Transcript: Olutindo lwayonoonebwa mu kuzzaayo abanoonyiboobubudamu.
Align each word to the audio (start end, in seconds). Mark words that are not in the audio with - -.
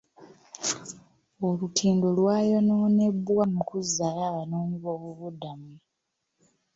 Olutindo 1.47 2.05
lwayonoonebwa 2.17 3.43
mu 3.53 3.61
kuzzaayo 3.69 4.23
abanoonyiboobubudamu. 4.31 5.73